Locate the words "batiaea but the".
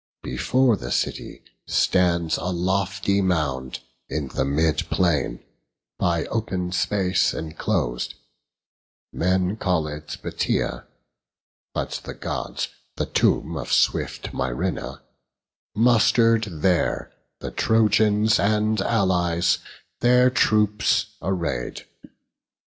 10.23-12.15